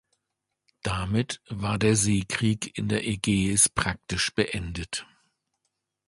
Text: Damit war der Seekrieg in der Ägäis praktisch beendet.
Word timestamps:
Damit 0.81 1.43
war 1.47 1.77
der 1.77 1.95
Seekrieg 1.95 2.75
in 2.75 2.87
der 2.89 3.05
Ägäis 3.07 3.69
praktisch 3.69 4.33
beendet. 4.33 5.05